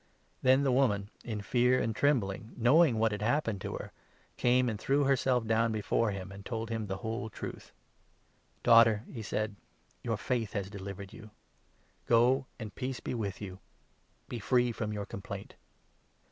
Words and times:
Then 0.41 0.61
the 0.63 0.71
32, 0.71 0.71
woman, 0.75 1.09
in 1.23 1.41
fear 1.41 1.79
and 1.79 1.95
trembling, 1.95 2.53
knowing 2.57 2.97
what 2.97 3.11
had 3.11 3.21
happened 3.21 3.61
to 3.61 3.75
her, 3.75 3.91
came 4.35 4.67
and 4.67 4.79
threw 4.79 5.03
herself 5.03 5.45
down 5.45 5.71
before 5.71 6.09
him, 6.09 6.31
and 6.31 6.43
told 6.43 6.71
him 6.71 6.87
the 6.87 6.97
whole 7.05 7.29
truth." 7.29 7.71
Daughter," 8.63 9.03
he 9.13 9.21
said, 9.21 9.55
"your 10.01 10.17
faith 10.17 10.53
has 10.53 10.71
delivered 10.71 11.13
you. 11.13 11.29
Go, 12.07 12.47
34 12.57 12.57
.and 12.61 12.73
peace 12.73 12.99
be 12.99 13.13
with 13.13 13.39
you; 13.43 13.59
be 14.27 14.39
free 14.39 14.71
from 14.71 14.91
your 14.91 15.05
complaint." 15.05 15.53